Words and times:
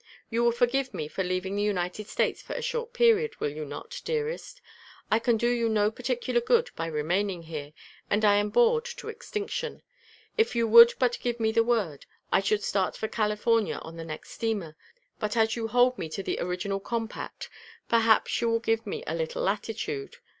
You 0.31 0.43
will 0.43 0.51
forgive 0.51 0.95
me 0.95 1.07
for 1.07 1.23
leaving 1.23 1.55
the 1.55 1.61
United 1.61 2.07
States 2.07 2.41
for 2.41 2.53
a 2.53 2.61
short 2.63 2.91
period, 2.91 3.39
will 3.39 3.51
you 3.51 3.63
not, 3.63 4.01
dearest? 4.03 4.59
I 5.11 5.19
can 5.19 5.37
do 5.37 5.47
you 5.47 5.69
no 5.69 5.91
particular 5.91 6.41
good 6.41 6.71
by 6.75 6.87
remaining 6.87 7.43
here, 7.43 7.71
and 8.09 8.25
I 8.25 8.37
am 8.37 8.49
bored 8.49 8.85
to 8.85 9.09
extinction. 9.09 9.83
If 10.39 10.55
you 10.55 10.67
would 10.67 10.95
but 10.97 11.19
give 11.21 11.39
me 11.39 11.51
the 11.51 11.63
word, 11.63 12.07
I 12.31 12.39
should 12.41 12.63
start 12.63 12.97
for 12.97 13.07
California 13.07 13.77
on 13.83 13.95
the 13.95 14.03
next 14.03 14.31
steamer; 14.31 14.75
but 15.19 15.37
as 15.37 15.55
you 15.55 15.67
hold 15.67 15.99
me 15.99 16.09
to 16.09 16.23
the 16.23 16.39
original 16.39 16.79
compact, 16.79 17.51
perhaps 17.87 18.41
you 18.41 18.49
will 18.49 18.59
give 18.59 18.87
me 18.87 19.03
a 19.05 19.13
little 19.13 19.43
latitude. 19.43 20.17